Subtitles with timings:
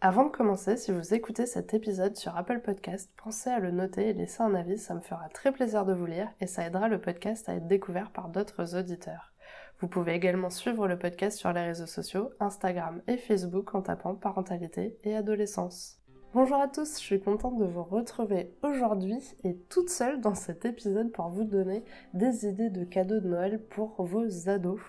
[0.00, 4.10] Avant de commencer, si vous écoutez cet épisode sur Apple Podcast, pensez à le noter
[4.10, 6.86] et laisser un avis, ça me fera très plaisir de vous lire et ça aidera
[6.86, 9.32] le podcast à être découvert par d'autres auditeurs.
[9.80, 14.14] Vous pouvez également suivre le podcast sur les réseaux sociaux, Instagram et Facebook en tapant
[14.14, 16.00] parentalité et adolescence.
[16.32, 20.64] Bonjour à tous, je suis contente de vous retrouver aujourd'hui et toute seule dans cet
[20.64, 21.82] épisode pour vous donner
[22.14, 24.80] des idées de cadeaux de Noël pour vos ados.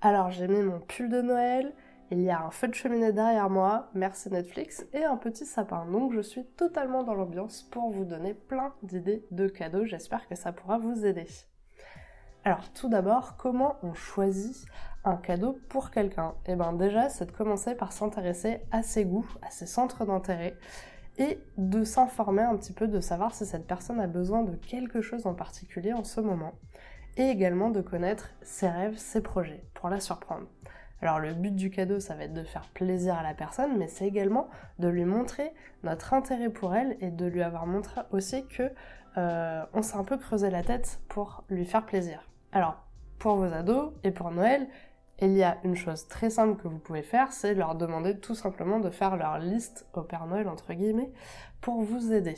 [0.00, 1.74] Alors j'ai mis mon pull de Noël,
[2.10, 5.86] il y a un feu de cheminée derrière moi, merci Netflix, et un petit sapin.
[5.86, 9.84] Donc je suis totalement dans l'ambiance pour vous donner plein d'idées de cadeaux.
[9.84, 11.26] J'espère que ça pourra vous aider.
[12.44, 14.66] Alors tout d'abord, comment on choisit
[15.04, 16.34] un cadeau pour quelqu'un?
[16.46, 20.56] Eh bien déjà, c'est de commencer par s'intéresser à ses goûts, à ses centres d'intérêt,
[21.18, 25.00] et de s'informer un petit peu, de savoir si cette personne a besoin de quelque
[25.00, 26.52] chose en particulier en ce moment,
[27.16, 30.46] et également de connaître ses rêves, ses projets, pour la surprendre.
[31.02, 33.88] Alors le but du cadeau, ça va être de faire plaisir à la personne, mais
[33.88, 38.46] c'est également de lui montrer notre intérêt pour elle et de lui avoir montré aussi
[38.46, 38.70] que
[39.18, 42.28] euh, on s'est un peu creusé la tête pour lui faire plaisir.
[42.52, 42.76] Alors
[43.18, 44.66] pour vos ados et pour Noël,
[45.20, 48.34] il y a une chose très simple que vous pouvez faire, c'est leur demander tout
[48.34, 51.10] simplement de faire leur liste au Père Noël entre guillemets
[51.60, 52.36] pour vous aider.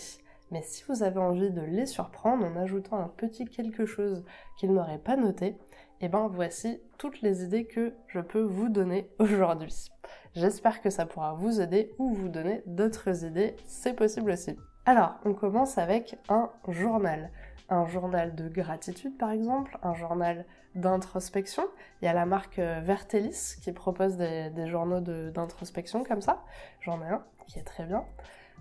[0.51, 4.25] Mais si vous avez envie de les surprendre en ajoutant un petit quelque chose
[4.57, 5.57] qu'ils n'auraient pas noté,
[6.01, 9.91] et eh ben voici toutes les idées que je peux vous donner aujourd'hui.
[10.35, 14.57] J'espère que ça pourra vous aider ou vous donner d'autres idées, c'est possible aussi.
[14.87, 17.31] Alors, on commence avec un journal.
[17.69, 21.65] Un journal de gratitude par exemple, un journal d'introspection.
[22.01, 26.45] Il y a la marque euh, Vertelis qui propose des, journaux d'introspection comme ça.
[26.81, 28.05] J'en ai un qui est très bien.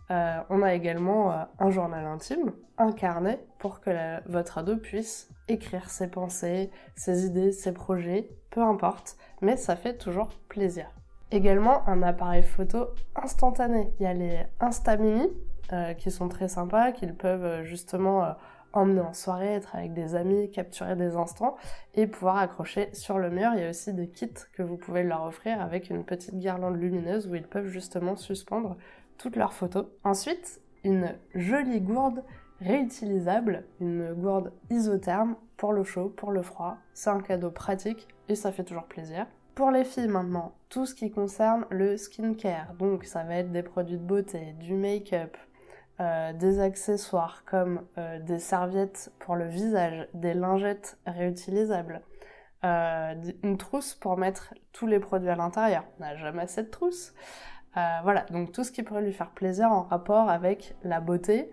[0.10, 3.92] Euh, on a également euh, un journal intime, un carnet pour que
[4.30, 9.98] votre ado puisse écrire ses pensées, ses idées, ses projets, peu importe, mais ça fait
[9.98, 10.90] toujours plaisir.
[11.32, 13.92] Également un appareil photo instantané.
[14.00, 15.28] Il y a les Instamini
[15.74, 18.34] euh, qui sont très sympas, qu'ils peuvent justement
[18.74, 21.56] emmener en soirée, être avec des amis, capturer des instants
[21.96, 23.52] et pouvoir accrocher sur le mur.
[23.56, 26.78] Il y a aussi des kits que vous pouvez leur offrir avec une petite guirlande
[26.78, 28.78] lumineuse où ils peuvent justement suspendre
[29.18, 29.86] toutes leurs photos.
[30.04, 32.24] Ensuite, une jolie gourde
[32.62, 36.78] réutilisable, une gourde isotherme pour le chaud, pour le froid.
[36.94, 39.26] C'est un cadeau pratique et ça fait toujours plaisir.
[39.56, 43.64] Pour les filles maintenant, tout ce qui concerne le skincare, donc ça va être des
[43.64, 45.36] produits de beauté, du make-up,
[46.00, 52.02] euh, des accessoires comme euh, des serviettes pour le visage, des lingettes réutilisables,
[52.64, 55.86] euh, une trousse pour mettre tous les produits à l'intérieur.
[55.98, 57.16] On n'a jamais assez de trousse.
[57.78, 61.52] Euh, voilà, donc tout ce qui pourrait lui faire plaisir en rapport avec la beauté.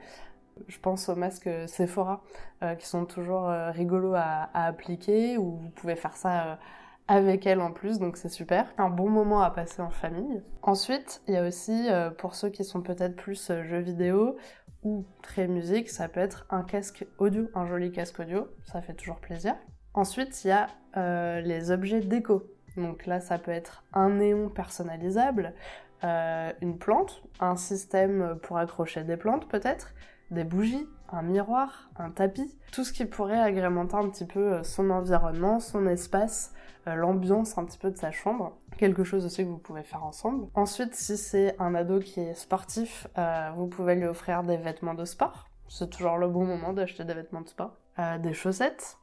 [0.68, 2.22] Je pense aux masques Sephora
[2.62, 6.58] euh, qui sont toujours euh, rigolos à, appliquer ou vous pouvez faire ça
[7.06, 8.72] avec elle en plus, donc c'est super.
[8.78, 10.42] Un bon moment à passer en famille.
[10.62, 14.38] Ensuite, il y a aussi, pour ceux qui sont peut-être plus jeux vidéo
[14.82, 18.94] ou très musique, ça peut être un casque audio, un joli casque audio, ça fait
[18.94, 19.54] toujours plaisir.
[19.92, 22.44] Ensuite, il y a les objets déco.
[22.78, 25.52] Donc là, ça peut être un néon personnalisable,
[26.04, 29.94] euh, une plante, un système pour accrocher des plantes peut-être,
[30.30, 34.62] des bougies, un miroir, un tapis, tout ce qui pourrait agrémenter un petit peu euh,
[34.62, 36.52] son environnement, son espace,
[36.88, 38.58] euh, l'ambiance un petit peu de sa chambre.
[38.76, 40.48] Quelque chose aussi que vous pouvez faire ensemble.
[40.54, 43.06] Ensuite, si c'est un ado qui est sportif,
[43.56, 45.48] vous pouvez lui offrir des vêtements de sport.
[45.68, 47.78] C'est toujours le bon moment d'acheter des vêtements de sport.
[48.20, 48.98] des chaussettes,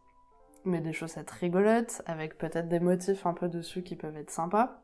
[0.66, 4.82] mais des chaussettes rigolotes, avec peut-être des motifs un peu dessus qui peuvent être sympas.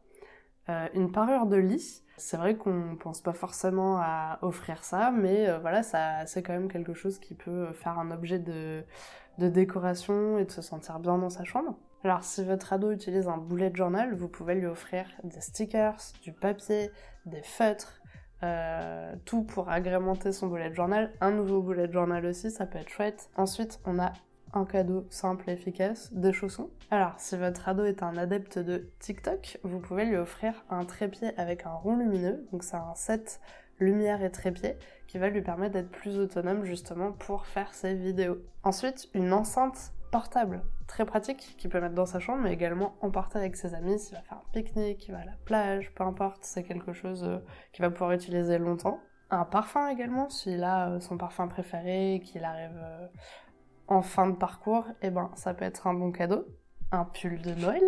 [0.94, 5.60] Une parure de lit, c'est vrai qu'on pense pas forcément à offrir ça, mais euh,
[5.60, 8.84] voilà, ça, c'est quand même quelque chose qui peut faire un objet de,
[9.38, 11.78] décoration et de se sentir bien dans sa chambre.
[12.04, 16.34] Alors, si votre ado utilise un bullet journal, vous pouvez lui offrir des stickers, du
[16.34, 16.90] papier,
[17.28, 18.02] des feutres,
[18.42, 21.14] euh, tout pour agrémenter son bullet journal.
[21.22, 23.30] Un nouveau bullet journal aussi, ça peut être chouette.
[23.36, 24.12] Ensuite, on a
[24.54, 26.70] un cadeau simple et efficace, des chaussons.
[26.92, 31.32] Alors, si votre ado est un adepte de TikTok, vous pouvez lui offrir un trépied
[31.38, 32.48] avec un rond lumineux.
[32.52, 33.40] Donc, c'est un set
[33.80, 34.78] lumière et trépied
[35.08, 38.38] qui va lui permettre d'être plus autonome justement pour faire ses vidéos.
[38.64, 43.40] Ensuite, une enceinte portable, très pratique, qu'il peut mettre dans sa chambre, mais également emporter
[43.40, 46.40] avec ses amis s'il va faire un pique-nique, il va à la plage, peu importe,
[46.42, 47.40] c'est quelque chose euh,
[47.74, 49.00] qu'il va pouvoir utiliser longtemps.
[49.30, 53.08] Un parfum également, s'il a euh, son parfum préféré, qu'il arrive euh,
[53.88, 56.46] en fin de parcours, eh ben, ça peut être un bon cadeau.
[56.92, 57.84] Un pull de Noël.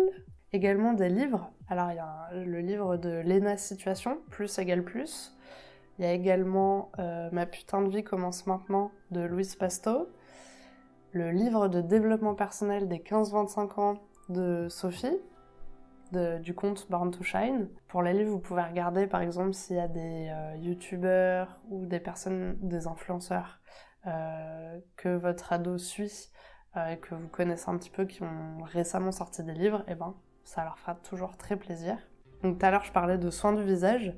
[0.52, 1.52] Également des livres.
[1.68, 5.36] Alors, il y a le livre de Lena Situation, plus égale plus.
[5.98, 10.08] Il y a également euh, Ma putain de vie commence maintenant de Louise Pasto.
[11.12, 13.98] Le livre de développement personnel des 15-25 ans
[14.28, 15.18] de Sophie,
[16.42, 17.68] du compte Born to Shine.
[17.88, 21.86] Pour les livres, vous pouvez regarder par exemple s'il y a des euh, youtubeurs ou
[21.86, 23.60] des personnes, des influenceurs
[24.04, 26.30] que votre ado suit
[26.76, 29.94] euh, et que vous connaissez un petit peu qui ont récemment sorti des livres, eh
[29.94, 30.14] ben
[30.44, 31.96] ça leur fera toujours très plaisir.
[32.42, 34.14] Donc tout à l'heure je parlais de soins du visage.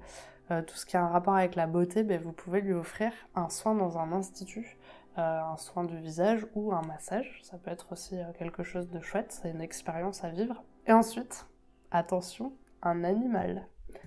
[0.67, 3.49] tout ce qui a un rapport avec la beauté, ben, vous pouvez lui offrir un
[3.49, 4.79] soin dans un institut,
[5.17, 7.41] un soin du visage ou un massage.
[7.43, 10.63] Ça peut être aussi quelque chose de chouette, c'est une expérience à vivre.
[10.87, 11.47] Et ensuite,
[11.91, 12.53] attention,
[12.83, 13.67] un animal.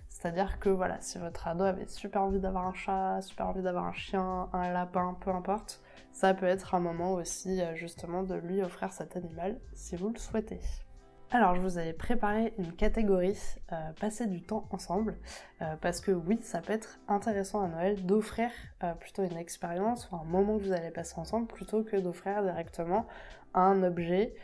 [0.10, 3.86] C'est-à-dire que voilà, si votre ado avait super envie d'avoir un chat, super envie d'avoir
[3.86, 5.82] un chien, un lapin, peu importe,
[6.16, 10.10] ça peut être un moment aussi euh, justement de lui offrir cet animal si vous
[10.10, 10.62] le souhaitez.
[11.30, 13.38] Alors je vous avais préparé une catégorie
[13.74, 15.18] euh, passer du temps ensemble
[15.62, 18.50] euh, parce que oui ça peut être intéressant à Noël d'offrir
[19.02, 23.06] plutôt une expérience ou un moment que vous allez passer ensemble plutôt que d'offrir directement
[23.54, 24.36] un objet,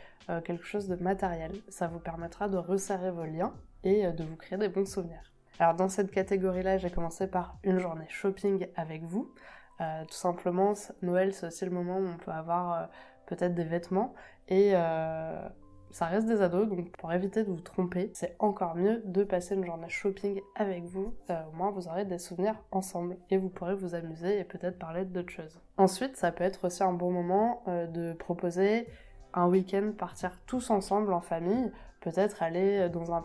[0.44, 1.52] quelque chose de matériel.
[1.68, 3.54] Ça vous permettra de resserrer vos liens
[3.84, 5.31] et de vous créer des bons souvenirs.
[5.58, 9.32] Alors dans cette catégorie-là, j'ai commencé par une journée shopping avec vous.
[9.80, 12.86] Euh, tout simplement, Noël, c'est aussi le moment où on peut avoir euh,
[13.26, 14.14] peut-être des vêtements
[14.48, 15.48] et euh,
[15.90, 19.54] ça reste des ados, donc pour éviter de vous tromper, c'est encore mieux de passer
[19.54, 21.14] une journée shopping avec vous.
[21.28, 25.04] au moins, vous aurez des souvenirs ensemble et vous pourrez vous amuser et peut-être parler
[25.04, 25.60] d'autres choses.
[25.76, 28.88] Ensuite, ça peut être aussi un bon moment de proposer
[29.34, 33.22] un week-end partir tous ensemble en famille peut-être aller dans un,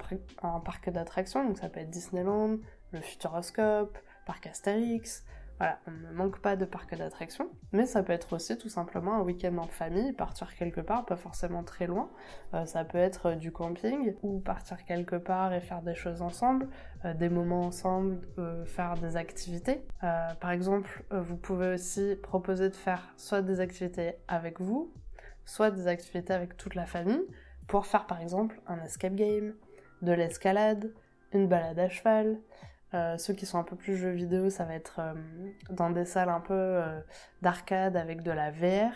[0.60, 2.58] parc d'attractions, donc ça peut être Disneyland,
[2.92, 5.26] le Futuroscope, parc Astérix.
[5.58, 9.16] Voilà, on ne manque pas de parc d'attractions, mais ça peut être aussi tout simplement
[9.16, 12.12] un week-end en famille, partir quelque part, pas forcément très loin.
[12.54, 16.70] Euh, ça peut être du camping ou partir quelque part et faire des choses ensemble,
[17.06, 19.84] euh, des moments ensemble, euh, faire des activités.
[20.00, 24.94] par exemple, vous pouvez aussi proposer de faire soit des activités avec vous,
[25.48, 27.24] soit des activités avec toute la famille
[27.68, 29.54] pour faire par exemple un escape game,
[30.02, 30.94] de l'escalade,
[31.34, 32.38] une balade à cheval.
[32.94, 35.14] Euh, ceux qui sont un peu plus jeux vidéo, ça va être euh,
[35.70, 37.00] dans des salles un peu euh,
[37.42, 38.94] d'arcade avec de la VR.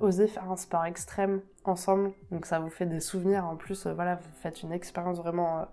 [0.00, 3.44] oser faire un sport extrême ensemble, donc ça vous fait des souvenirs.
[3.44, 5.68] En plus, voilà, vous faites une expérience vraiment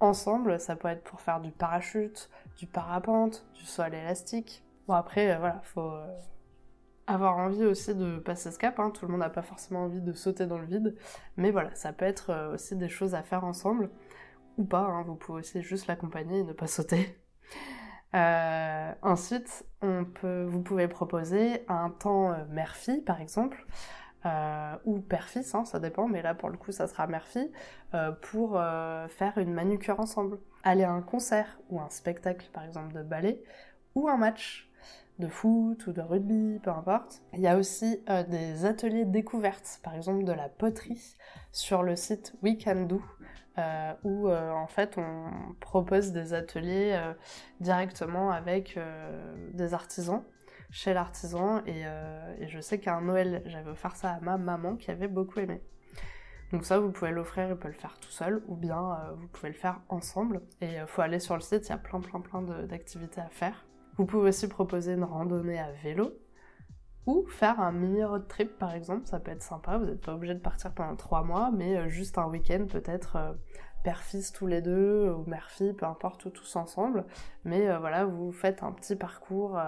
[0.00, 0.60] ensemble.
[0.60, 2.28] Ça peut être pour faire du parachute,
[2.58, 4.62] du parapente, du saut à l'élastique.
[4.86, 5.92] Bon après, voilà, faut
[7.10, 8.78] avoir envie aussi de passer ce cap.
[8.78, 8.90] Hein.
[8.90, 10.96] Tout le monde n'a pas forcément envie de sauter dans le vide.
[11.36, 13.90] Mais voilà, ça peut être euh, aussi des choses à faire ensemble.
[14.58, 15.02] Ou pas, hein.
[15.06, 17.16] vous pouvez aussi juste l'accompagner et ne pas sauter.
[18.12, 23.64] Euh, ensuite, on peut, vous pouvez proposer un temps euh, mère-fille, par exemple.
[24.84, 27.52] ou père-fils, hein, ça dépend, mais là pour le coup ça sera mère-fille,
[28.20, 28.60] pour
[29.08, 30.40] faire une manucure ensemble.
[30.64, 33.40] Aller à un concert ou un spectacle par exemple de ballet,
[33.94, 34.69] ou un match
[35.20, 37.22] de foot ou de rugby, peu importe.
[37.34, 41.16] Il y a aussi euh, des ateliers découvertes, par exemple de la poterie,
[41.52, 43.00] sur le site We Can Do,
[43.58, 46.98] euh, où euh, en fait on propose des ateliers
[47.60, 48.78] directement avec
[49.52, 50.24] des artisans,
[50.70, 51.84] chez l'artisan, et,
[52.48, 55.62] je sais qu'à Noël j'avais offert ça à ma maman qui avait beaucoup aimé.
[56.52, 59.50] Donc ça, vous pouvez l'offrir, il peut le faire tout seul, ou bien vous pouvez
[59.50, 60.40] le faire ensemble.
[60.60, 63.28] Et il faut aller sur le site, il y a plein plein plein d'activités à
[63.28, 63.64] faire.
[64.00, 66.12] Vous pouvez aussi proposer une randonnée à vélo
[67.04, 70.14] ou faire un mini road trip par exemple, ça peut être sympa, vous n'êtes pas
[70.14, 73.32] obligé de partir pendant trois mois, mais euh, juste un week-end peut-être euh,
[73.84, 77.04] père-fils tous les deux ou mère-fille, peu importe, ou tous ensemble.
[77.44, 79.60] Mais euh, voilà, vous faites un petit parcours,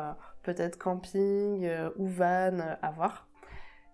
[0.45, 3.29] peut-être camping ou van, à voir.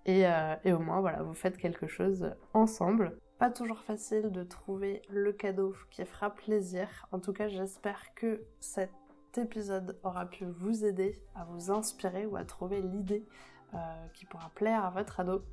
[0.07, 0.23] Et,
[0.63, 3.19] et, au moins, voilà, vous faites quelque chose ensemble.
[3.41, 7.09] Pas toujours facile de trouver le cadeau qui fera plaisir.
[7.11, 8.93] En tout cas, j'espère que cette
[9.37, 13.27] épisode aura pu vous aider à vous inspirer ou à trouver l'idée
[13.75, 13.79] euh,
[14.15, 15.45] qui pourra plaire à votre ado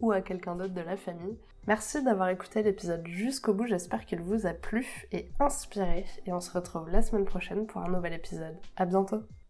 [0.00, 1.38] ou à quelqu'un d'autre de la famille.
[1.66, 6.40] Merci d'avoir écouté l'épisode jusqu'au bout, j'espère qu'il vous a plu et inspiré et on
[6.40, 8.56] se retrouve la semaine prochaine pour un nouvel épisode.
[8.76, 9.22] À bientôt